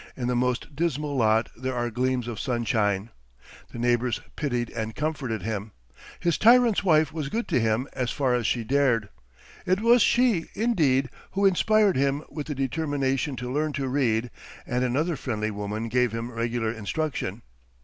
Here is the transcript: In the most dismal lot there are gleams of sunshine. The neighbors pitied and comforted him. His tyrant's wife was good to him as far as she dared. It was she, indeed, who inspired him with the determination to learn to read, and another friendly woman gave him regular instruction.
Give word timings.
In 0.17 0.27
the 0.27 0.35
most 0.35 0.75
dismal 0.75 1.15
lot 1.15 1.49
there 1.55 1.75
are 1.75 1.91
gleams 1.91 2.27
of 2.27 2.39
sunshine. 2.39 3.11
The 3.71 3.77
neighbors 3.77 4.19
pitied 4.35 4.71
and 4.71 4.95
comforted 4.95 5.43
him. 5.43 5.73
His 6.19 6.39
tyrant's 6.39 6.83
wife 6.83 7.13
was 7.13 7.29
good 7.29 7.47
to 7.49 7.59
him 7.59 7.87
as 7.93 8.09
far 8.09 8.33
as 8.33 8.47
she 8.47 8.63
dared. 8.63 9.09
It 9.63 9.79
was 9.79 10.01
she, 10.01 10.45
indeed, 10.55 11.11
who 11.33 11.45
inspired 11.45 11.97
him 11.97 12.23
with 12.31 12.47
the 12.47 12.55
determination 12.55 13.35
to 13.35 13.53
learn 13.53 13.73
to 13.73 13.87
read, 13.87 14.31
and 14.65 14.83
another 14.83 15.15
friendly 15.15 15.51
woman 15.51 15.87
gave 15.87 16.13
him 16.13 16.31
regular 16.31 16.71
instruction. 16.71 17.43